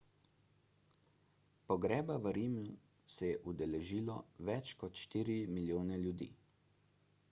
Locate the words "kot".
4.85-5.03